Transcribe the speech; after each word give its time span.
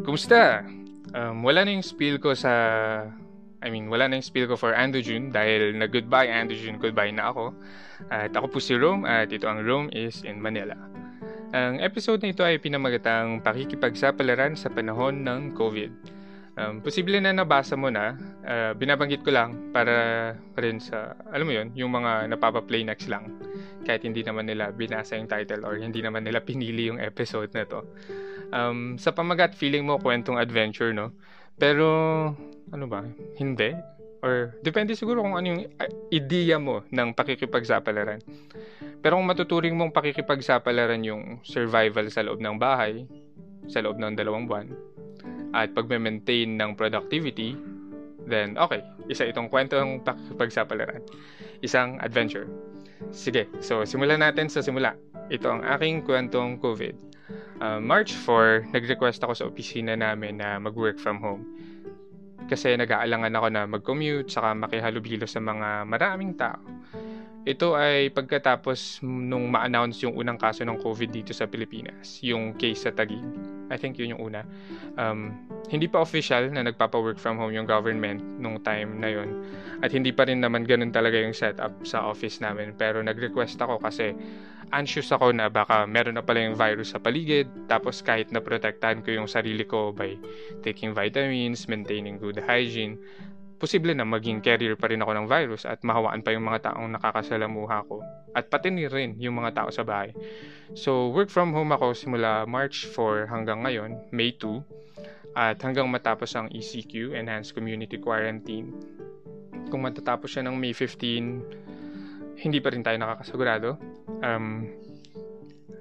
Kumusta? 0.00 0.64
Um, 1.12 1.44
wala 1.44 1.66
na 1.66 1.76
yung 1.76 1.84
spiel 1.84 2.16
ko 2.16 2.32
sa... 2.32 2.52
I 3.60 3.68
mean, 3.68 3.92
wala 3.92 4.08
na 4.08 4.16
yung 4.16 4.24
spiel 4.24 4.48
ko 4.48 4.56
for 4.56 4.72
Ando 4.72 5.04
June 5.04 5.28
dahil 5.28 5.76
na 5.76 5.84
goodbye 5.84 6.32
Ando 6.32 6.56
June, 6.56 6.80
goodbye 6.80 7.12
na 7.12 7.28
ako. 7.28 7.52
At 8.08 8.32
ako 8.32 8.56
po 8.56 8.58
si 8.58 8.72
Rome 8.72 9.04
at 9.04 9.28
ito 9.28 9.44
ang 9.44 9.60
Rome 9.60 9.92
is 9.92 10.24
in 10.24 10.40
Manila. 10.40 10.72
Ang 11.52 11.84
episode 11.84 12.24
na 12.24 12.32
ito 12.32 12.40
ay 12.40 12.56
pinamagatang 12.56 13.44
pakikipagsapalaran 13.44 14.56
sa 14.56 14.72
panahon 14.72 15.20
ng 15.20 15.52
COVID. 15.52 15.92
Um, 16.60 16.80
posible 16.80 17.20
na 17.20 17.36
nabasa 17.36 17.76
mo 17.76 17.92
na, 17.92 18.16
uh, 18.44 18.72
binabanggit 18.72 19.20
ko 19.20 19.32
lang 19.32 19.72
para 19.72 20.32
rin 20.56 20.80
sa, 20.80 21.12
alam 21.28 21.44
mo 21.44 21.52
yon 21.52 21.68
yung 21.76 21.92
mga 21.92 22.32
napapa-play 22.32 22.80
next 22.84 23.12
lang. 23.12 23.28
Kahit 23.84 24.08
hindi 24.08 24.24
naman 24.24 24.48
nila 24.48 24.72
binasa 24.72 25.20
yung 25.20 25.28
title 25.28 25.68
or 25.68 25.76
hindi 25.76 26.00
naman 26.00 26.24
nila 26.24 26.40
pinili 26.40 26.88
yung 26.88 27.00
episode 27.00 27.52
na 27.52 27.68
to. 27.68 27.84
Um, 28.50 28.98
sa 28.98 29.14
pamagat, 29.14 29.54
feeling 29.54 29.86
mo 29.86 29.98
kwentong 29.98 30.38
adventure, 30.38 30.90
no? 30.90 31.14
Pero, 31.60 31.86
ano 32.70 32.84
ba? 32.90 33.06
Hindi? 33.38 33.74
Or, 34.20 34.52
depende 34.60 34.92
siguro 34.92 35.24
kung 35.24 35.36
ano 35.38 35.46
yung 35.48 35.62
idea 36.12 36.60
mo 36.60 36.84
ng 36.92 37.16
pakikipagsapalaran. 37.16 38.20
Pero 39.00 39.16
kung 39.16 39.26
matuturing 39.28 39.72
mong 39.72 39.96
pakikipagsapalaran 39.96 41.00
yung 41.06 41.40
survival 41.40 42.12
sa 42.12 42.20
loob 42.20 42.42
ng 42.44 42.60
bahay, 42.60 43.08
sa 43.64 43.80
loob 43.80 43.96
ng 43.96 44.12
dalawang 44.12 44.44
buwan, 44.44 44.68
at 45.56 45.72
pag-maintain 45.72 46.52
ng 46.54 46.76
productivity, 46.76 47.56
then 48.28 48.54
okay, 48.60 48.84
isa 49.08 49.26
itong 49.26 49.48
kwentong 49.48 50.04
pakikipagsapalaran. 50.04 51.02
Isang 51.64 51.96
adventure. 52.04 52.46
Sige, 53.10 53.48
so 53.64 53.82
simulan 53.88 54.20
natin 54.20 54.52
sa 54.52 54.60
simula. 54.60 54.94
Ito 55.32 55.48
ang 55.48 55.62
aking 55.64 56.04
kwentong 56.04 56.60
COVID. 56.60 57.09
Uh, 57.60 57.76
March 57.76 58.16
4, 58.16 58.72
nag-request 58.72 59.20
ako 59.20 59.32
sa 59.36 59.44
opisina 59.44 59.92
namin 59.92 60.40
na 60.40 60.56
mag-work 60.56 60.96
from 60.96 61.20
home. 61.20 61.44
Kasi 62.48 62.72
nag-aalangan 62.74 63.36
ako 63.36 63.46
na 63.52 63.62
mag-commute, 63.68 64.32
saka 64.32 64.56
makihalubilo 64.56 65.28
sa 65.28 65.38
mga 65.44 65.84
maraming 65.84 66.34
tao. 66.34 66.58
Ito 67.44 67.76
ay 67.76 68.12
pagkatapos 68.12 69.00
nung 69.04 69.48
ma-announce 69.48 70.04
yung 70.04 70.16
unang 70.16 70.36
kaso 70.36 70.64
ng 70.64 70.76
COVID 70.80 71.08
dito 71.12 71.32
sa 71.32 71.48
Pilipinas, 71.48 72.20
yung 72.20 72.56
case 72.56 72.84
sa 72.84 72.92
Taguig. 72.92 73.59
I 73.70 73.78
think 73.78 73.96
yun 73.96 74.18
yung 74.18 74.34
una. 74.34 74.42
Um, 74.98 75.46
hindi 75.70 75.86
pa 75.86 76.02
official 76.02 76.50
na 76.50 76.66
nagpapa-work 76.66 77.16
from 77.16 77.38
home 77.38 77.54
yung 77.54 77.70
government 77.70 78.18
nung 78.42 78.58
time 78.60 78.98
na 78.98 79.08
yun. 79.08 79.46
At 79.80 79.94
hindi 79.94 80.10
pa 80.10 80.26
rin 80.26 80.42
naman 80.42 80.66
ganun 80.66 80.90
talaga 80.90 81.16
yung 81.16 81.32
setup 81.32 81.72
sa 81.86 82.04
office 82.10 82.42
namin. 82.42 82.74
Pero 82.74 82.98
nag-request 83.00 83.62
ako 83.62 83.78
kasi 83.78 84.12
anxious 84.74 85.10
ako 85.14 85.30
na 85.30 85.46
baka 85.50 85.86
meron 85.86 86.18
na 86.18 86.24
pala 86.26 86.42
yung 86.42 86.58
virus 86.58 86.92
sa 86.92 86.98
paligid. 86.98 87.46
Tapos 87.70 88.02
kahit 88.02 88.34
na 88.34 88.42
protektahan 88.42 89.06
ko 89.06 89.14
yung 89.14 89.30
sarili 89.30 89.62
ko 89.62 89.94
by 89.94 90.18
taking 90.66 90.90
vitamins, 90.90 91.70
maintaining 91.70 92.18
good 92.18 92.42
hygiene, 92.42 92.98
posible 93.60 93.92
na 93.92 94.08
maging 94.08 94.40
carrier 94.40 94.72
pa 94.72 94.88
rin 94.88 95.04
ako 95.04 95.12
ng 95.12 95.26
virus 95.28 95.68
at 95.68 95.84
mahawaan 95.84 96.24
pa 96.24 96.32
yung 96.32 96.48
mga 96.48 96.72
taong 96.72 96.96
nakakasalamuha 96.96 97.84
ko. 97.84 98.00
At 98.32 98.48
pati 98.48 98.72
ni 98.72 98.88
rin 98.88 99.20
yung 99.20 99.36
mga 99.36 99.52
tao 99.52 99.68
sa 99.68 99.84
bahay. 99.84 100.16
So, 100.72 101.12
work 101.12 101.28
from 101.28 101.52
home 101.52 101.76
ako 101.76 101.92
simula 101.92 102.48
March 102.48 102.88
4 102.88 103.28
hanggang 103.28 103.60
ngayon, 103.60 104.00
May 104.16 104.32
2. 104.32 104.80
At 105.36 105.60
hanggang 105.60 105.86
matapos 105.92 106.32
ang 106.34 106.48
ECQ, 106.48 107.12
Enhanced 107.12 107.52
Community 107.52 108.00
Quarantine. 108.00 108.72
Kung 109.68 109.84
matatapos 109.84 110.32
siya 110.32 110.48
ng 110.48 110.56
May 110.56 110.72
15, 110.72 112.40
hindi 112.40 112.58
pa 112.58 112.72
rin 112.72 112.80
tayo 112.80 112.96
nakakasagurado. 112.96 113.76
Um, 114.24 114.72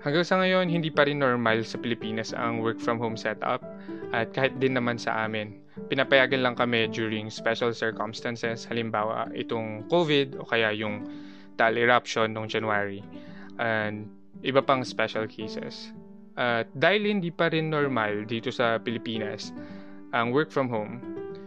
hanggang 0.03 0.27
sa 0.27 0.37
ngayon, 0.37 0.67
hindi 0.67 0.91
pa 0.91 1.07
rin 1.07 1.23
normal 1.23 1.63
sa 1.63 1.79
Pilipinas 1.79 2.35
ang 2.35 2.59
work 2.59 2.77
from 2.77 2.99
home 2.99 3.15
setup. 3.15 3.63
At 4.11 4.35
kahit 4.35 4.59
din 4.59 4.75
naman 4.75 4.99
sa 4.99 5.25
amin, 5.25 5.58
pinapayagan 5.89 6.45
lang 6.45 6.55
kami 6.55 6.87
during 6.93 7.33
special 7.33 7.73
circumstances, 7.73 8.63
halimbawa 8.69 9.27
itong 9.33 9.89
COVID 9.89 10.37
o 10.37 10.45
kaya 10.45 10.69
yung 10.71 11.09
tal 11.57 11.75
eruption 11.75 12.31
noong 12.31 12.47
January 12.47 13.03
and 13.59 14.07
iba 14.45 14.63
pang 14.63 14.85
special 14.85 15.25
cases. 15.27 15.91
At 16.39 16.71
dahil 16.71 17.09
hindi 17.09 17.33
pa 17.33 17.51
rin 17.51 17.67
normal 17.67 18.23
dito 18.23 18.47
sa 18.53 18.79
Pilipinas 18.79 19.51
ang 20.15 20.31
work 20.31 20.53
from 20.53 20.71
home, 20.71 21.01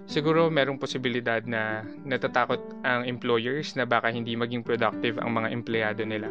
siguro 0.05 0.53
merong 0.53 0.77
posibilidad 0.77 1.41
na 1.49 1.87
natatakot 2.05 2.61
ang 2.85 3.09
employers 3.09 3.73
na 3.79 3.89
baka 3.89 4.13
hindi 4.13 4.37
maging 4.37 4.61
productive 4.61 5.17
ang 5.23 5.33
mga 5.33 5.49
empleyado 5.49 6.03
nila. 6.05 6.29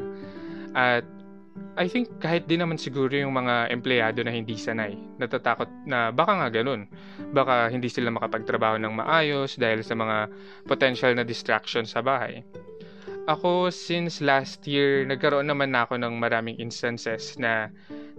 At 0.78 1.08
I 1.80 1.88
think 1.88 2.12
kahit 2.20 2.52
din 2.52 2.60
naman 2.64 2.76
siguro 2.76 3.12
yung 3.16 3.32
mga 3.32 3.72
empleyado 3.72 4.20
na 4.24 4.32
hindi 4.32 4.60
sanay, 4.60 4.96
natatakot 5.20 5.68
na 5.88 6.12
baka 6.12 6.36
nga 6.36 6.50
ganun. 6.52 6.88
Baka 7.32 7.72
hindi 7.72 7.88
sila 7.88 8.12
makapagtrabaho 8.12 8.76
ng 8.80 8.94
maayos 9.00 9.56
dahil 9.56 9.80
sa 9.80 9.96
mga 9.96 10.28
potential 10.68 11.16
na 11.16 11.24
distraction 11.24 11.88
sa 11.88 12.04
bahay. 12.04 12.44
Ako, 13.30 13.70
since 13.70 14.20
last 14.20 14.66
year, 14.66 15.06
nagkaroon 15.06 15.48
naman 15.48 15.72
na 15.72 15.86
ako 15.88 15.96
ng 16.02 16.18
maraming 16.18 16.58
instances 16.58 17.38
na 17.38 17.70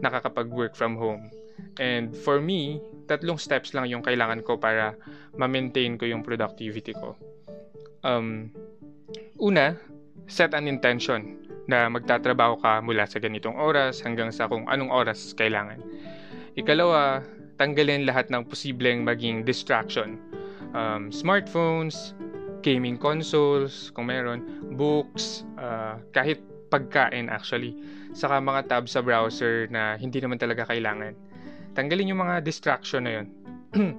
nakakapag-work 0.01 0.79
from 0.79 0.95
home. 0.95 1.29
And 1.77 2.15
for 2.15 2.41
me, 2.41 2.81
tatlong 3.11 3.37
steps 3.37 3.75
lang 3.75 3.91
yung 3.91 4.01
kailangan 4.01 4.47
ko 4.47 4.57
para 4.57 4.95
ma-maintain 5.37 5.99
ko 5.99 6.07
yung 6.07 6.23
productivity 6.23 6.95
ko. 6.95 7.19
Um, 8.07 8.55
una, 9.43 9.75
set 10.31 10.55
an 10.55 10.71
intention 10.71 11.42
na 11.71 11.87
magtatrabaho 11.87 12.59
ka 12.59 12.83
mula 12.83 13.07
sa 13.07 13.23
ganitong 13.23 13.55
oras 13.55 14.03
hanggang 14.03 14.35
sa 14.35 14.51
kung 14.51 14.67
anong 14.67 14.91
oras 14.91 15.35
kailangan. 15.39 15.79
Ikalawa, 16.59 17.23
tanggalin 17.57 18.05
lahat 18.05 18.29
ng 18.29 18.45
posibleng 18.49 19.07
maging 19.07 19.47
distraction. 19.47 20.19
Um, 20.73 21.13
smartphones, 21.13 22.17
gaming 22.65 22.97
consoles, 22.97 23.93
kung 23.95 24.09
meron, 24.09 24.43
books, 24.75 25.45
uh, 25.61 26.01
kahit 26.17 26.41
pagkain 26.73 27.29
actually, 27.29 27.77
saka 28.17 28.41
mga 28.41 28.69
tabs 28.69 28.97
sa 28.97 29.05
browser 29.05 29.69
na 29.69 29.95
hindi 30.01 30.19
naman 30.19 30.41
talaga 30.41 30.65
kailangan. 30.69 31.13
Tanggalin 31.77 32.13
yung 32.13 32.21
mga 32.25 32.41
distraction 32.41 33.05
na 33.05 33.13
yun. 33.21 33.27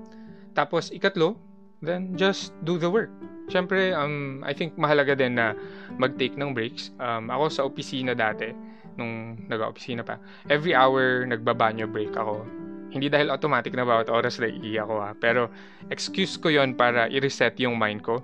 Tapos, 0.58 0.90
ikatlo, 0.94 1.38
then 1.82 2.14
just 2.18 2.54
do 2.66 2.78
the 2.78 2.90
work. 2.90 3.10
Siyempre, 3.52 3.92
um, 3.92 4.40
I 4.48 4.56
think 4.56 4.80
mahalaga 4.80 5.18
din 5.18 5.36
na 5.36 5.52
mag-take 6.00 6.40
ng 6.40 6.56
breaks. 6.56 6.96
Um, 7.00 7.28
ako 7.28 7.44
sa 7.52 7.62
opisina 7.68 8.16
dati, 8.16 8.56
nung 8.96 9.36
nag-opisina 9.50 10.06
pa, 10.06 10.22
every 10.48 10.72
hour 10.78 11.28
nagbabanyo 11.28 11.90
break 11.90 12.14
ako. 12.16 12.46
Hindi 12.94 13.10
dahil 13.10 13.34
automatic 13.34 13.74
na 13.74 13.84
bawat 13.84 14.08
oras 14.08 14.38
na 14.38 14.48
iiyak 14.48 14.86
ko 14.86 15.02
ha. 15.02 15.12
Pero 15.18 15.50
excuse 15.90 16.38
ko 16.38 16.54
yon 16.54 16.78
para 16.78 17.10
i-reset 17.10 17.58
yung 17.58 17.76
mind 17.76 18.06
ko. 18.06 18.22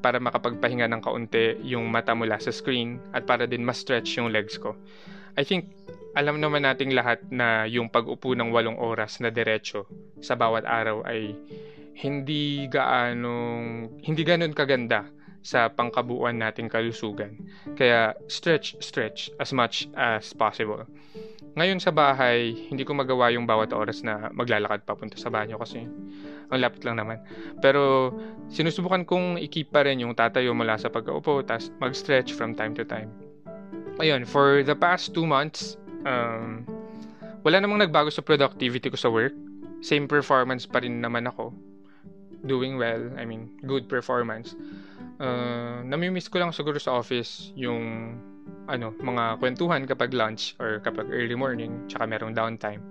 Para 0.00 0.16
makapagpahinga 0.16 0.88
ng 0.88 1.02
kaunti 1.04 1.60
yung 1.60 1.92
mata 1.92 2.16
mula 2.16 2.40
sa 2.40 2.48
screen 2.48 2.96
at 3.12 3.28
para 3.28 3.44
din 3.44 3.60
ma-stretch 3.60 4.16
yung 4.16 4.32
legs 4.32 4.56
ko. 4.56 4.72
I 5.36 5.44
think 5.44 5.68
alam 6.16 6.40
naman 6.40 6.64
nating 6.64 6.96
lahat 6.96 7.20
na 7.28 7.68
yung 7.68 7.92
pag-upo 7.92 8.32
ng 8.32 8.48
walong 8.48 8.80
oras 8.80 9.20
na 9.20 9.28
diretso 9.28 9.84
sa 10.24 10.32
bawat 10.32 10.64
araw 10.64 11.04
ay 11.04 11.36
hindi 11.96 12.68
gaanong 12.68 13.88
hindi 14.04 14.20
ganoon 14.20 14.52
kaganda 14.52 15.08
sa 15.40 15.70
pangkabuuan 15.70 16.42
nating 16.42 16.66
kalusugan. 16.66 17.38
Kaya 17.78 18.12
stretch, 18.26 18.76
stretch 18.82 19.30
as 19.38 19.54
much 19.54 19.86
as 19.94 20.34
possible. 20.34 20.82
Ngayon 21.54 21.78
sa 21.78 21.94
bahay, 21.94 22.52
hindi 22.68 22.82
ko 22.82 22.98
magawa 22.98 23.30
yung 23.30 23.46
bawat 23.46 23.70
oras 23.70 24.02
na 24.02 24.28
maglalakad 24.34 24.82
papunta 24.82 25.14
sa 25.16 25.30
banyo 25.30 25.56
kasi 25.56 25.86
ang 26.50 26.58
lapit 26.60 26.82
lang 26.82 26.98
naman. 26.98 27.22
Pero 27.62 28.12
sinusubukan 28.50 29.06
kong 29.06 29.38
i-keep 29.40 29.70
pa 29.70 29.86
rin 29.86 30.02
yung 30.02 30.18
tatayo 30.18 30.52
mula 30.52 30.76
sa 30.76 30.90
pag-uupo 30.90 31.46
tapos 31.46 31.72
mag-stretch 31.78 32.34
from 32.34 32.52
time 32.52 32.74
to 32.74 32.82
time. 32.82 33.08
Ayun, 34.02 34.28
for 34.28 34.60
the 34.66 34.76
past 34.76 35.16
two 35.16 35.24
months, 35.24 35.80
um, 36.04 36.66
wala 37.46 37.62
namang 37.62 37.80
nagbago 37.80 38.12
sa 38.12 38.20
productivity 38.20 38.92
ko 38.92 38.98
sa 38.98 39.08
work. 39.08 39.32
Same 39.80 40.10
performance 40.10 40.66
pa 40.66 40.82
rin 40.82 41.00
naman 41.00 41.30
ako 41.30 41.54
doing 42.46 42.78
well, 42.78 43.10
I 43.18 43.26
mean, 43.26 43.50
good 43.66 43.90
performance. 43.90 44.54
Uh, 45.18 45.82
namimiss 45.82 46.30
ko 46.30 46.40
lang 46.40 46.52
siguro 46.52 46.78
sa 46.78 46.96
office 46.98 47.50
yung 47.56 48.14
ano, 48.66 48.94
mga 48.98 49.38
kwentuhan 49.38 49.86
kapag 49.86 50.14
lunch 50.14 50.54
or 50.58 50.82
kapag 50.82 51.10
early 51.10 51.34
morning, 51.34 51.86
tsaka 51.86 52.06
merong 52.06 52.34
downtime. 52.34 52.82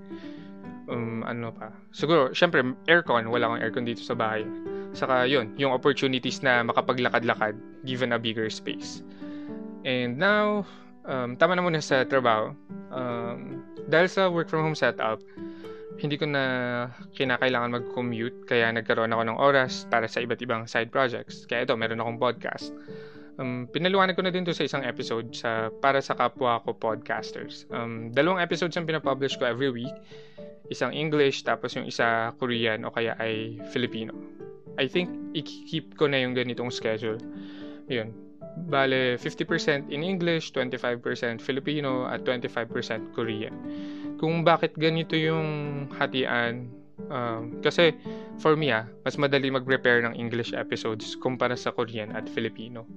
Um, 0.86 1.26
ano 1.26 1.50
pa? 1.52 1.74
Siguro, 1.92 2.32
syempre, 2.32 2.62
aircon. 2.86 3.28
Wala 3.34 3.50
kang 3.50 3.62
aircon 3.62 3.86
dito 3.90 4.06
sa 4.06 4.14
bahay. 4.14 4.46
Saka 4.96 5.28
yun, 5.28 5.52
yung 5.60 5.74
opportunities 5.74 6.40
na 6.46 6.64
makapaglakad-lakad 6.64 7.58
given 7.84 8.14
a 8.16 8.20
bigger 8.20 8.48
space. 8.48 9.04
And 9.84 10.16
now, 10.16 10.64
um, 11.04 11.36
tama 11.36 11.58
na 11.58 11.66
muna 11.66 11.82
sa 11.82 12.06
trabaho. 12.06 12.54
Um, 12.94 13.66
dahil 13.92 14.08
sa 14.08 14.32
work 14.32 14.48
from 14.48 14.64
home 14.64 14.78
setup, 14.78 15.20
hindi 15.96 16.16
ko 16.20 16.28
na 16.28 16.44
kinakailangan 17.16 17.72
mag-commute 17.82 18.44
kaya 18.48 18.68
nagkaroon 18.72 19.16
ako 19.16 19.24
ng 19.26 19.38
oras 19.40 19.88
para 19.88 20.10
sa 20.10 20.20
iba't 20.20 20.42
ibang 20.44 20.64
side 20.68 20.92
projects. 20.92 21.48
Kaya 21.48 21.64
ito, 21.64 21.76
meron 21.80 22.04
akong 22.04 22.20
podcast. 22.20 22.76
Um, 23.36 23.68
pinaliwanag 23.68 24.16
ko 24.16 24.24
na 24.24 24.32
din 24.32 24.48
to 24.48 24.56
sa 24.56 24.64
isang 24.64 24.88
episode 24.88 25.36
sa 25.36 25.68
para 25.84 26.00
sa 26.00 26.16
kapwa 26.16 26.64
ko 26.64 26.72
podcasters. 26.72 27.68
Um, 27.72 28.12
dalawang 28.16 28.40
episodes 28.40 28.80
ang 28.80 28.88
pinapublish 28.88 29.36
ko 29.36 29.48
every 29.48 29.72
week. 29.72 29.96
Isang 30.72 30.96
English, 30.96 31.44
tapos 31.44 31.76
yung 31.76 31.86
isa 31.86 32.32
Korean 32.40 32.88
o 32.88 32.92
kaya 32.96 33.14
ay 33.20 33.60
Filipino. 33.70 34.16
I 34.76 34.88
think, 34.92 35.12
i-keep 35.36 35.96
ko 35.96 36.08
na 36.08 36.20
yung 36.24 36.36
ganitong 36.36 36.72
schedule. 36.72 37.20
Yun. 37.88 38.25
Bale, 38.56 39.20
50% 39.20 39.92
in 39.92 40.02
English, 40.02 40.56
25% 40.56 41.44
Filipino, 41.44 42.08
at 42.08 42.24
25% 42.24 43.12
Korean. 43.12 43.54
Kung 44.16 44.48
bakit 44.48 44.80
ganito 44.80 45.14
yung 45.14 45.86
hatian, 45.92 46.72
um, 47.12 47.60
kasi 47.60 47.92
for 48.40 48.56
me 48.56 48.72
ah, 48.72 48.88
mas 49.04 49.20
madali 49.20 49.52
mag-prepare 49.52 50.08
ng 50.08 50.16
English 50.16 50.56
episodes 50.56 51.20
kumpara 51.20 51.60
sa 51.60 51.76
Korean 51.76 52.16
at 52.16 52.32
Filipino. 52.32 52.88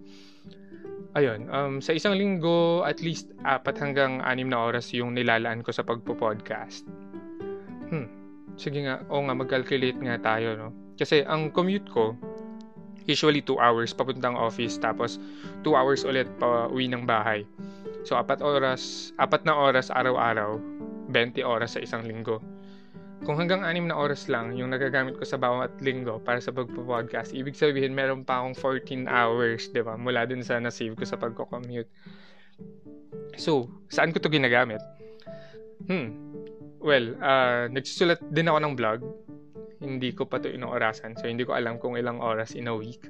Ayun, 1.18 1.50
um, 1.50 1.82
sa 1.82 1.96
isang 1.96 2.14
linggo, 2.14 2.86
at 2.86 3.02
least 3.02 3.34
apat 3.42 3.74
hanggang 3.80 4.22
anim 4.22 4.46
na 4.46 4.60
oras 4.60 4.94
yung 4.94 5.18
nilalaan 5.18 5.64
ko 5.66 5.74
sa 5.74 5.82
pagpo-podcast. 5.82 6.86
Hmm, 7.90 8.06
sige 8.54 8.86
nga, 8.86 9.02
o 9.10 9.24
nga, 9.26 9.34
mag-calculate 9.34 9.98
nga 9.98 10.20
tayo, 10.20 10.54
no? 10.54 10.68
Kasi 10.94 11.24
ang 11.24 11.50
commute 11.50 11.88
ko, 11.90 12.14
usually 13.08 13.40
2 13.40 13.56
hours 13.56 13.96
papuntang 13.96 14.36
office, 14.36 14.76
tapos 14.76 15.16
2 15.64 15.72
hours 15.72 16.04
ulit 16.04 16.28
pa 16.36 16.68
uwi 16.68 16.86
ng 16.92 17.08
bahay. 17.08 17.42
So, 18.04 18.14
apat 18.14 18.44
oras, 18.44 19.10
apat 19.18 19.42
na 19.48 19.56
oras 19.56 19.88
araw-araw, 19.90 20.60
20 21.10 21.42
oras 21.42 21.74
sa 21.74 21.80
isang 21.82 22.04
linggo. 22.04 22.38
Kung 23.26 23.34
hanggang 23.34 23.66
anim 23.66 23.90
na 23.90 23.98
oras 23.98 24.30
lang 24.30 24.54
yung 24.54 24.70
nagagamit 24.70 25.18
ko 25.18 25.26
sa 25.26 25.34
bawat 25.34 25.74
linggo 25.82 26.22
para 26.22 26.38
sa 26.38 26.54
pagpo-podcast, 26.54 27.34
ibig 27.34 27.58
sabihin 27.58 27.90
meron 27.90 28.22
pa 28.22 28.38
akong 28.38 28.54
14 28.54 29.10
hours, 29.10 29.66
di 29.74 29.82
ba? 29.82 29.98
Mula 29.98 30.22
dun 30.28 30.44
sa 30.46 30.62
na-save 30.62 30.94
ko 30.94 31.02
sa 31.02 31.18
pagko-commute. 31.18 31.90
So, 33.34 33.66
saan 33.90 34.14
ko 34.14 34.22
to 34.22 34.30
ginagamit? 34.30 34.78
Hmm. 35.90 36.14
Well, 36.78 37.18
uh, 37.18 37.66
nagsusulat 37.74 38.22
din 38.30 38.46
ako 38.46 38.58
ng 38.62 38.74
blog. 38.78 39.00
Hindi 39.88 40.12
ko 40.12 40.28
pa 40.28 40.36
to 40.36 40.52
inoorasan. 40.52 41.16
So, 41.16 41.24
hindi 41.24 41.48
ko 41.48 41.56
alam 41.56 41.80
kung 41.80 41.96
ilang 41.96 42.20
oras 42.20 42.52
in 42.52 42.68
a 42.68 42.76
week. 42.76 43.08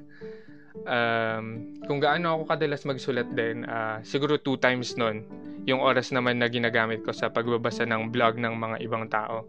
Um, 0.87 1.75
kung 1.83 1.99
gaano 1.99 2.39
ako 2.39 2.55
kadalas 2.55 2.87
magsulat 2.87 3.35
din, 3.35 3.67
uh, 3.67 3.99
siguro 4.07 4.39
two 4.39 4.55
times 4.63 4.95
nun. 4.95 5.27
Yung 5.67 5.83
oras 5.83 6.15
naman 6.15 6.39
na 6.39 6.47
ginagamit 6.47 7.03
ko 7.03 7.11
sa 7.11 7.27
pagbabasa 7.27 7.83
ng 7.83 8.15
blog 8.15 8.39
ng 8.39 8.55
mga 8.55 8.77
ibang 8.87 9.11
tao 9.11 9.43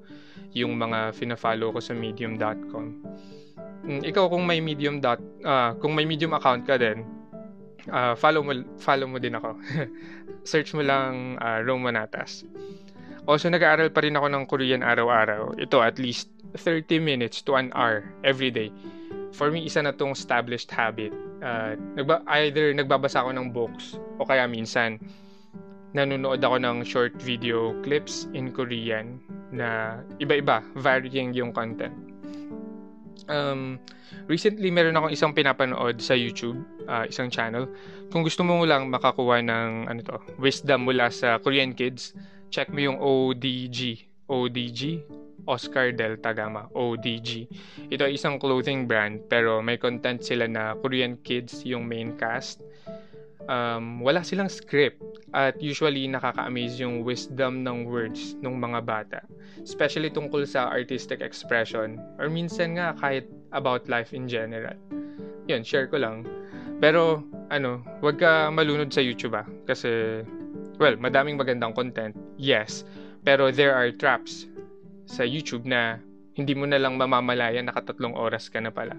yung 0.55 0.75
mga 0.75 1.15
fina-follow 1.15 1.71
ko 1.71 1.79
sa 1.79 1.95
medium.com. 1.95 2.87
Mm, 3.87 4.03
ikaw 4.05 4.29
kung 4.29 4.45
may 4.45 4.61
medium 4.61 5.01
dot 5.01 5.23
uh, 5.47 5.73
kung 5.79 5.97
may 5.97 6.05
medium 6.05 6.37
account 6.37 6.67
ka 6.67 6.77
din, 6.77 7.07
uh, 7.89 8.13
follow 8.19 8.45
mo 8.45 8.53
follow 8.77 9.07
mo 9.09 9.17
din 9.23 9.39
ako. 9.39 9.57
Search 10.51 10.75
mo 10.77 10.83
lang 10.83 11.39
uh, 11.41 11.63
Rome 11.65 11.89
Manatas. 11.89 12.45
Also 13.25 13.47
nag-aaral 13.47 13.95
pa 13.95 14.03
rin 14.03 14.17
ako 14.17 14.27
ng 14.27 14.45
Korean 14.51 14.83
araw-araw. 14.83 15.55
Ito 15.57 15.81
at 15.81 16.03
least 16.03 16.29
30 16.57 16.99
minutes 16.99 17.43
to 17.43 17.55
an 17.55 17.71
hour 17.75 18.07
every 18.25 18.51
day. 18.51 18.73
For 19.35 19.51
me, 19.51 19.63
isa 19.65 19.83
na 19.83 19.95
tong 19.95 20.13
established 20.13 20.71
habit. 20.71 21.15
Uh, 21.41 21.79
nagba- 21.95 22.27
either 22.43 22.75
nagbabasa 22.75 23.23
ako 23.23 23.31
ng 23.33 23.47
books 23.55 23.97
o 24.19 24.27
kaya 24.27 24.45
minsan 24.45 24.99
nanonood 25.95 26.43
ako 26.43 26.57
ng 26.63 26.77
short 26.87 27.15
video 27.19 27.75
clips 27.83 28.31
in 28.35 28.55
Korean 28.55 29.19
na 29.51 29.99
iba-iba, 30.23 30.63
varying 30.79 31.35
yung 31.35 31.51
content. 31.51 31.95
Um, 33.31 33.79
recently, 34.27 34.71
meron 34.75 34.99
akong 34.99 35.15
isang 35.15 35.33
pinapanood 35.35 36.03
sa 36.03 36.15
YouTube, 36.15 36.63
uh, 36.91 37.07
isang 37.07 37.31
channel. 37.31 37.71
Kung 38.11 38.27
gusto 38.27 38.43
mo 38.43 38.63
lang 38.67 38.91
makakuha 38.91 39.43
ng 39.43 39.71
ano 39.87 40.01
to, 40.03 40.19
wisdom 40.39 40.87
mula 40.87 41.11
sa 41.15 41.39
Korean 41.39 41.75
kids, 41.75 42.15
check 42.51 42.71
mo 42.71 42.83
yung 42.83 42.99
ODG. 42.99 44.07
ODG, 44.31 45.03
Oscar 45.49 45.93
Del 45.95 46.19
Tagama, 46.19 46.69
ODG. 46.75 47.47
Ito 47.93 48.09
ay 48.09 48.17
isang 48.19 48.37
clothing 48.37 48.85
brand 48.85 49.25
pero 49.31 49.65
may 49.65 49.81
content 49.81 50.21
sila 50.21 50.45
na 50.51 50.75
Korean 50.77 51.21
kids 51.23 51.65
yung 51.65 51.87
main 51.87 52.17
cast 52.19 52.61
um, 53.51 53.99
wala 54.01 54.23
silang 54.23 54.47
script 54.47 55.03
at 55.35 55.59
usually 55.59 56.07
nakaka-amaze 56.07 56.79
yung 56.79 57.03
wisdom 57.03 57.67
ng 57.67 57.91
words 57.91 58.39
ng 58.39 58.55
mga 58.55 58.81
bata. 58.87 59.21
Especially 59.63 60.09
tungkol 60.09 60.47
sa 60.47 60.71
artistic 60.71 61.19
expression 61.21 61.99
or 62.23 62.31
minsan 62.31 62.79
nga 62.79 62.95
kahit 62.99 63.27
about 63.51 63.87
life 63.91 64.15
in 64.15 64.31
general. 64.31 64.75
Yun, 65.51 65.67
share 65.67 65.91
ko 65.91 65.99
lang. 65.99 66.23
Pero, 66.79 67.27
ano, 67.51 67.83
wag 68.01 68.23
ka 68.23 68.49
malunod 68.49 68.89
sa 68.95 69.03
YouTube 69.03 69.37
ah. 69.37 69.45
Kasi, 69.69 70.23
well, 70.81 70.97
madaming 70.97 71.37
magandang 71.37 71.75
content. 71.77 72.15
Yes. 72.41 72.87
Pero 73.21 73.53
there 73.53 73.77
are 73.77 73.93
traps 73.93 74.49
sa 75.11 75.27
YouTube 75.27 75.67
na 75.67 75.99
hindi 76.39 76.55
mo 76.55 76.63
na 76.71 76.79
lang 76.79 76.95
mamamalaya 76.95 77.59
nakatatlong 77.59 78.15
oras 78.15 78.47
ka 78.47 78.63
na 78.63 78.71
pala. 78.71 78.95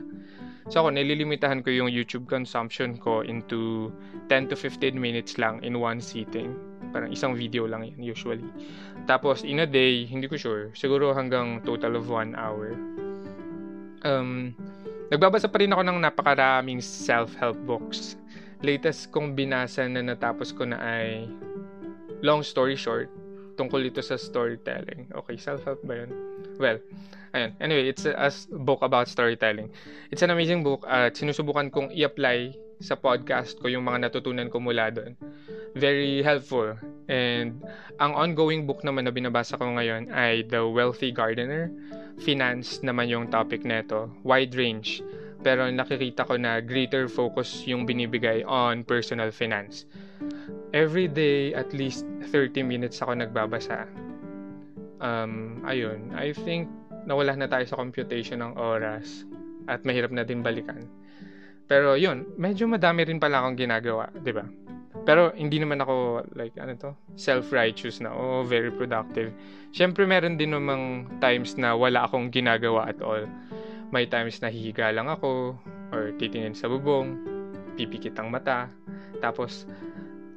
So 0.67 0.83
ako, 0.83 0.93
nililimitahan 0.93 1.63
ko 1.63 1.71
yung 1.73 1.89
YouTube 1.89 2.27
consumption 2.27 2.99
ko 2.99 3.23
into 3.25 3.89
10 4.29 4.51
to 4.51 4.55
15 4.59 4.93
minutes 4.93 5.39
lang 5.39 5.63
in 5.63 5.79
one 5.79 6.03
sitting. 6.03 6.53
Parang 6.91 7.09
isang 7.09 7.33
video 7.33 7.65
lang 7.65 7.87
yan 7.87 8.03
usually. 8.03 8.45
Tapos 9.07 9.47
in 9.47 9.63
a 9.63 9.67
day, 9.67 10.05
hindi 10.05 10.27
ko 10.27 10.35
sure, 10.35 10.63
siguro 10.75 11.15
hanggang 11.15 11.63
total 11.63 11.97
of 11.97 12.11
1 12.11 12.35
hour. 12.35 12.75
Um, 14.05 14.53
nagbabasa 15.09 15.49
pa 15.49 15.63
rin 15.63 15.71
ako 15.71 15.81
ng 15.87 15.97
napakaraming 16.03 16.83
self-help 16.83 17.57
books. 17.65 18.19
Latest 18.61 19.09
kong 19.09 19.33
binasa 19.33 19.87
na 19.89 20.05
natapos 20.05 20.53
ko 20.53 20.67
na 20.69 20.77
ay 20.77 21.25
long 22.21 22.45
story 22.45 22.77
short, 22.77 23.09
tungkol 23.61 23.85
ito 23.85 24.01
sa 24.01 24.17
storytelling. 24.17 25.13
Okay, 25.13 25.37
self-help 25.37 25.85
ba 25.85 26.01
yun? 26.01 26.11
Well, 26.57 26.81
ayun. 27.37 27.53
Anyway, 27.61 27.93
it's 27.93 28.09
a, 28.09 28.17
a 28.17 28.33
book 28.49 28.81
about 28.81 29.05
storytelling. 29.05 29.69
It's 30.09 30.25
an 30.25 30.33
amazing 30.33 30.65
book 30.65 30.81
at 30.89 31.13
sinusubukan 31.13 31.69
kong 31.69 31.93
i-apply 31.93 32.57
sa 32.81 32.97
podcast 32.97 33.61
ko 33.61 33.69
yung 33.69 33.85
mga 33.85 34.09
natutunan 34.09 34.49
ko 34.49 34.57
mula 34.57 34.89
doon. 34.89 35.13
Very 35.77 36.25
helpful. 36.25 36.73
And 37.05 37.61
ang 38.01 38.17
ongoing 38.17 38.65
book 38.65 38.81
naman 38.81 39.05
na 39.05 39.13
binabasa 39.13 39.55
ko 39.61 39.77
ngayon 39.77 40.09
ay 40.09 40.41
The 40.49 40.65
Wealthy 40.65 41.13
Gardener. 41.13 41.69
Finance 42.17 42.81
naman 42.81 43.13
yung 43.13 43.29
topic 43.29 43.61
neto. 43.61 44.09
Wide 44.25 44.57
range. 44.57 45.05
Pero 45.45 45.69
nakikita 45.69 46.25
ko 46.25 46.37
na 46.37 46.61
greater 46.61 47.05
focus 47.05 47.65
yung 47.69 47.85
binibigay 47.85 48.41
on 48.41 48.81
personal 48.81 49.29
finance. 49.29 49.85
Every 50.71 51.11
day, 51.11 51.51
at 51.51 51.75
least 51.75 52.07
30 52.31 52.63
minutes 52.63 53.03
ako 53.03 53.19
nagbabasa. 53.19 53.91
Um, 55.03 55.59
ayun, 55.67 56.15
I 56.15 56.31
think 56.31 56.71
nawala 57.03 57.35
na 57.35 57.49
tayo 57.51 57.67
sa 57.67 57.75
computation 57.75 58.39
ng 58.39 58.55
oras 58.55 59.27
at 59.67 59.83
mahirap 59.83 60.15
na 60.15 60.23
din 60.23 60.39
balikan. 60.39 60.87
Pero 61.67 61.95
yun, 61.95 62.27
medyo 62.35 62.67
madami 62.67 63.07
rin 63.07 63.19
pala 63.19 63.43
akong 63.43 63.55
ginagawa, 63.59 64.11
'di 64.11 64.31
ba? 64.31 64.45
Pero 65.01 65.33
hindi 65.33 65.57
naman 65.57 65.81
ako 65.81 66.27
like 66.37 66.53
ano 66.59 66.75
to, 66.77 66.91
self-righteous 67.17 68.03
na 68.03 68.13
oh, 68.13 68.45
very 68.45 68.69
productive. 68.69 69.33
Syempre 69.73 70.05
meron 70.05 70.37
din 70.37 70.53
namang 70.53 71.07
times 71.23 71.57
na 71.57 71.73
wala 71.73 72.05
akong 72.05 72.29
ginagawa 72.29 72.91
at 72.91 72.99
all. 73.01 73.25
May 73.89 74.05
times 74.07 74.39
na 74.43 74.51
hihiga 74.51 74.93
lang 74.93 75.09
ako 75.09 75.57
or 75.91 76.13
titingin 76.15 76.55
sa 76.55 76.69
bubong, 76.69 77.17
pipikit 77.75 78.15
ang 78.19 78.29
mata, 78.31 78.69
tapos 79.19 79.65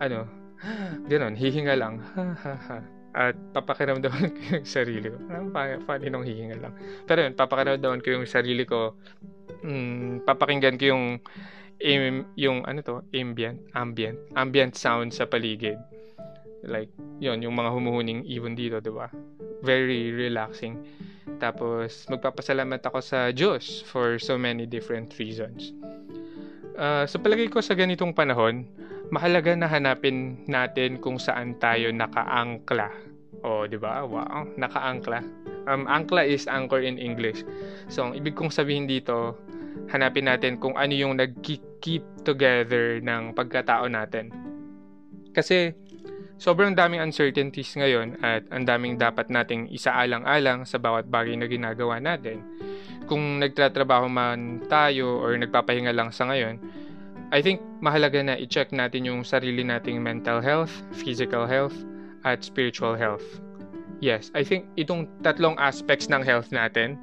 ano, 0.05 0.29
ganun, 1.11 1.35
hihinga 1.37 1.75
lang. 1.77 2.01
At 3.15 3.39
papakiramdaman 3.55 4.35
ko 4.35 4.41
yung 4.59 4.67
sarili 4.67 5.07
ko. 5.07 5.19
Ang 5.31 5.55
funny 5.87 6.11
nung 6.11 6.27
hihinga 6.27 6.59
lang. 6.59 6.75
Pero 7.07 7.23
yun, 7.23 7.35
papakiramdaman 7.39 8.03
ko 8.03 8.19
yung 8.19 8.27
sarili 8.27 8.67
ko. 8.67 8.99
Mm, 9.63 10.27
papakinggan 10.27 10.75
ko 10.75 10.85
yung 10.91 11.05
im, 11.79 12.27
yung 12.35 12.67
ano 12.67 12.83
to, 12.83 13.07
ambient, 13.15 13.63
ambient, 13.79 14.19
ambient 14.35 14.75
sound 14.75 15.15
sa 15.15 15.31
paligid. 15.31 15.79
Like, 16.67 16.91
yun, 17.21 17.45
yung 17.45 17.55
mga 17.55 17.71
humuhuning 17.71 18.27
ibon 18.27 18.59
dito, 18.59 18.83
di 18.83 18.91
ba? 18.91 19.07
Very 19.63 20.11
relaxing. 20.11 20.81
Tapos, 21.39 22.09
magpapasalamat 22.09 22.83
ako 22.83 22.99
sa 22.99 23.31
Diyos 23.31 23.85
for 23.87 24.17
so 24.19 24.41
many 24.41 24.65
different 24.65 25.13
reasons. 25.21 25.71
Uh, 26.75 27.07
sa 27.07 27.21
palagay 27.23 27.47
ko 27.47 27.63
sa 27.63 27.77
ganitong 27.79 28.11
panahon, 28.17 28.67
mahalaga 29.13 29.53
na 29.57 29.69
hanapin 29.69 30.45
natin 30.49 31.01
kung 31.01 31.21
saan 31.21 31.57
tayo 31.61 31.93
nakaangkla. 31.93 32.89
O, 33.45 33.49
oh, 33.49 33.63
di 33.69 33.77
ba? 33.77 34.07
Wow, 34.09 34.49
nakaangkla. 34.57 35.21
Um, 35.69 35.85
angkla 35.89 36.25
is 36.25 36.49
anchor 36.49 36.81
in 36.81 36.97
English. 36.97 37.45
So, 37.93 38.09
ang 38.09 38.17
ibig 38.17 38.37
kong 38.37 38.53
sabihin 38.53 38.89
dito, 38.89 39.37
hanapin 39.93 40.29
natin 40.29 40.57
kung 40.57 40.77
ano 40.81 40.93
yung 40.97 41.21
nag-keep 41.21 42.05
together 42.25 43.01
ng 43.05 43.37
pagkatao 43.37 43.85
natin. 43.89 44.33
Kasi, 45.37 45.77
sobrang 46.41 46.73
daming 46.73 47.05
uncertainties 47.05 47.77
ngayon 47.77 48.17
at 48.25 48.49
ang 48.49 48.65
daming 48.65 48.97
dapat 48.97 49.29
nating 49.29 49.69
isaalang-alang 49.73 50.65
sa 50.65 50.81
bawat 50.81 51.09
bagay 51.09 51.37
na 51.37 51.49
ginagawa 51.49 52.01
natin. 52.01 52.41
Kung 53.05 53.41
nagtatrabaho 53.45 54.09
man 54.09 54.65
tayo 54.65 55.21
or 55.21 55.37
nagpapahinga 55.37 55.93
lang 55.93 56.09
sa 56.09 56.25
ngayon, 56.33 56.57
I 57.33 57.41
think 57.41 57.61
mahalaga 57.81 58.21
na 58.21 58.35
i-check 58.37 58.73
natin 58.75 59.09
yung 59.09 59.21
sarili 59.25 59.65
nating 59.65 60.01
mental 60.01 60.43
health, 60.45 60.73
physical 60.93 61.49
health, 61.49 61.75
at 62.25 62.41
spiritual 62.41 62.97
health. 62.97 63.25
Yes, 64.01 64.33
I 64.35 64.43
think 64.45 64.69
itong 64.77 65.09
tatlong 65.25 65.57
aspects 65.57 66.09
ng 66.13 66.25
health 66.25 66.53
natin 66.53 67.01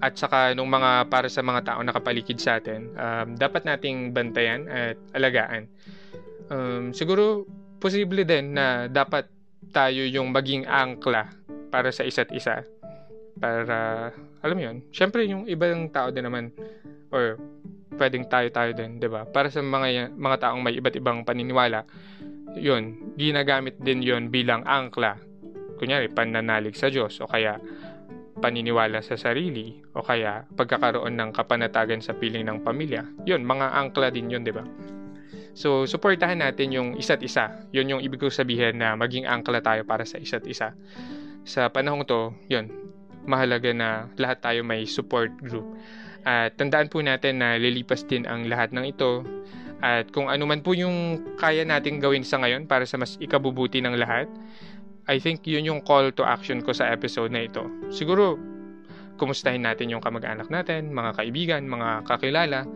at 0.00 0.16
saka 0.16 0.56
nung 0.56 0.72
mga 0.72 1.12
para 1.12 1.28
sa 1.28 1.44
mga 1.44 1.60
tao 1.68 1.80
nakapaligid 1.84 2.40
sa 2.40 2.56
atin, 2.56 2.88
um, 2.96 3.36
dapat 3.36 3.68
nating 3.68 4.16
bantayan 4.16 4.64
at 4.68 4.96
alagaan. 5.12 5.68
Um, 6.48 6.96
siguro 6.96 7.44
posible 7.80 8.24
din 8.24 8.56
na 8.56 8.88
dapat 8.88 9.28
tayo 9.76 10.02
yung 10.08 10.32
maging 10.32 10.64
angkla 10.64 11.28
para 11.68 11.92
sa 11.92 12.04
isa't 12.04 12.32
isa. 12.32 12.64
Para, 13.40 14.08
alam 14.40 14.56
mo 14.56 14.62
yun, 14.64 14.76
syempre 14.92 15.24
yung 15.28 15.44
ibang 15.48 15.88
tao 15.92 16.08
din 16.08 16.24
naman, 16.24 16.52
or 17.12 17.36
pwedeng 18.00 18.24
tayo-tayo 18.32 18.72
din, 18.72 18.96
'di 18.96 19.08
ba? 19.12 19.28
Para 19.28 19.52
sa 19.52 19.60
mga 19.60 20.16
mga 20.16 20.36
taong 20.48 20.64
may 20.64 20.80
iba't 20.80 20.96
ibang 20.96 21.20
paniniwala, 21.20 21.84
'yun, 22.56 23.12
ginagamit 23.20 23.76
din 23.76 24.00
'yun 24.00 24.32
bilang 24.32 24.64
angkla. 24.64 25.20
Kunyari, 25.76 26.08
pananalig 26.08 26.80
sa 26.80 26.88
Diyos 26.88 27.20
o 27.20 27.28
kaya 27.28 27.60
paniniwala 28.40 29.04
sa 29.04 29.20
sarili 29.20 29.84
o 29.92 30.00
kaya 30.00 30.48
pagkakaroon 30.56 31.12
ng 31.12 31.30
kapanatagan 31.36 32.00
sa 32.00 32.16
piling 32.16 32.48
ng 32.48 32.64
pamilya. 32.64 33.04
'Yun, 33.28 33.44
mga 33.44 33.76
angkla 33.76 34.08
din 34.08 34.32
'yun, 34.32 34.40
'di 34.40 34.56
ba? 34.56 34.64
So, 35.52 35.84
suportahan 35.84 36.40
natin 36.40 36.72
yung 36.72 36.88
isa't 36.96 37.20
isa. 37.20 37.52
'Yun 37.76 37.96
yung 37.96 38.00
ibig 38.00 38.16
ko 38.16 38.32
sabihin 38.32 38.80
na 38.80 38.96
maging 38.96 39.28
angkla 39.28 39.60
tayo 39.60 39.84
para 39.84 40.08
sa 40.08 40.16
isa't 40.16 40.48
isa. 40.48 40.72
Sa 41.44 41.68
panahong 41.68 42.08
to, 42.08 42.32
'yun, 42.48 42.72
mahalaga 43.28 43.68
na 43.76 44.08
lahat 44.16 44.40
tayo 44.40 44.64
may 44.64 44.88
support 44.88 45.28
group 45.44 45.68
at 46.24 46.56
tandaan 46.60 46.88
po 46.92 47.00
natin 47.00 47.40
na 47.40 47.56
lilipas 47.56 48.04
din 48.04 48.28
ang 48.28 48.46
lahat 48.46 48.72
ng 48.76 48.84
ito. 48.84 49.24
At 49.80 50.12
kung 50.12 50.28
ano 50.28 50.44
man 50.44 50.60
po 50.60 50.76
yung 50.76 51.24
kaya 51.40 51.64
nating 51.64 52.04
gawin 52.04 52.20
sa 52.20 52.36
ngayon 52.36 52.68
para 52.68 52.84
sa 52.84 53.00
mas 53.00 53.16
ikabubuti 53.16 53.80
ng 53.80 53.96
lahat, 53.96 54.28
I 55.08 55.16
think 55.16 55.42
yun 55.48 55.64
yung 55.64 55.80
call 55.80 56.12
to 56.14 56.22
action 56.22 56.60
ko 56.60 56.76
sa 56.76 56.92
episode 56.92 57.32
na 57.32 57.48
ito. 57.48 57.64
Siguro, 57.88 58.36
kumustahin 59.16 59.64
natin 59.64 59.88
yung 59.88 60.04
kamag-anak 60.04 60.52
natin, 60.52 60.92
mga 60.92 61.16
kaibigan, 61.16 61.64
mga 61.64 62.04
kakilala, 62.04 62.68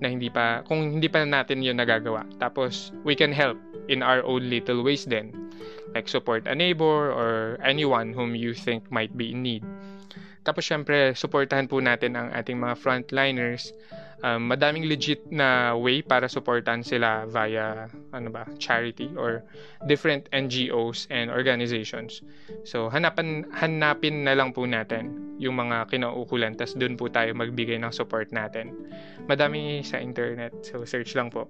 na 0.00 0.06
hindi 0.08 0.32
pa, 0.32 0.64
kung 0.64 0.96
hindi 0.96 1.08
pa 1.08 1.24
natin 1.24 1.60
yun 1.60 1.76
nagagawa. 1.76 2.24
Tapos, 2.40 2.92
we 3.04 3.12
can 3.12 3.32
help 3.32 3.56
in 3.88 4.00
our 4.00 4.24
own 4.24 4.48
little 4.48 4.80
ways 4.80 5.04
then. 5.04 5.32
Like 5.92 6.06
support 6.06 6.46
a 6.46 6.54
neighbor 6.54 7.10
or 7.10 7.58
anyone 7.66 8.14
whom 8.14 8.38
you 8.38 8.54
think 8.54 8.86
might 8.88 9.12
be 9.18 9.34
in 9.34 9.42
need. 9.42 9.66
Tapos 10.40 10.64
syempre, 10.64 11.12
supportahan 11.12 11.68
po 11.68 11.84
natin 11.84 12.16
ang 12.16 12.32
ating 12.32 12.56
mga 12.56 12.74
frontliners. 12.80 13.76
Um, 14.20 14.52
madaming 14.52 14.84
legit 14.84 15.24
na 15.32 15.72
way 15.72 16.04
para 16.04 16.28
supportan 16.28 16.84
sila 16.84 17.24
via 17.24 17.88
ano 18.12 18.28
ba, 18.28 18.44
charity 18.60 19.08
or 19.16 19.40
different 19.88 20.28
NGOs 20.28 21.08
and 21.08 21.32
organizations. 21.32 22.20
So 22.68 22.92
hanapan 22.92 23.48
hanapin 23.56 24.28
na 24.28 24.36
lang 24.36 24.52
po 24.52 24.68
natin 24.68 25.16
yung 25.40 25.56
mga 25.56 25.88
kinauukulan 25.88 26.52
tas 26.52 26.76
doon 26.76 27.00
po 27.00 27.08
tayo 27.08 27.32
magbigay 27.32 27.80
ng 27.80 27.92
support 27.96 28.28
natin. 28.28 28.76
Madami 29.24 29.80
sa 29.80 29.96
internet. 29.96 30.52
So 30.68 30.84
search 30.84 31.16
lang 31.16 31.32
po. 31.32 31.48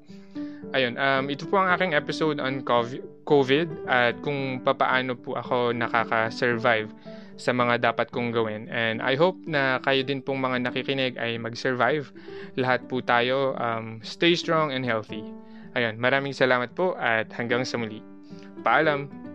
Ayun, 0.70 0.94
um, 0.94 1.26
ito 1.26 1.50
po 1.50 1.58
ang 1.58 1.74
aking 1.74 1.98
episode 1.98 2.38
on 2.38 2.62
COVID 3.26 3.68
at 3.90 4.14
kung 4.22 4.62
papaano 4.62 5.18
po 5.18 5.34
ako 5.34 5.74
nakaka-survive 5.74 6.86
sa 7.40 7.56
mga 7.56 7.80
dapat 7.80 8.12
kong 8.12 8.36
gawin. 8.36 8.68
And 8.68 9.00
I 9.00 9.16
hope 9.16 9.40
na 9.48 9.80
kayo 9.80 10.04
din 10.04 10.20
pong 10.20 10.44
mga 10.44 10.68
nakikinig 10.68 11.16
ay 11.16 11.40
mag-survive. 11.40 12.12
Lahat 12.60 12.84
po 12.84 13.00
tayo, 13.00 13.56
um, 13.56 14.04
stay 14.04 14.36
strong 14.36 14.70
and 14.70 14.84
healthy. 14.84 15.24
Ayun, 15.72 15.96
maraming 15.96 16.36
salamat 16.36 16.76
po 16.76 16.92
at 17.00 17.32
hanggang 17.32 17.64
sa 17.64 17.80
muli. 17.80 18.04
Paalam! 18.60 19.29